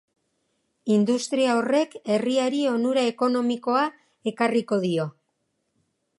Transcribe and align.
Industria 0.95 1.57
horrek 1.59 1.93
herriari 2.15 2.63
onura 2.73 3.05
ekonomikoa 3.11 3.85
ekarriko 4.35 4.83
dio. 4.89 5.09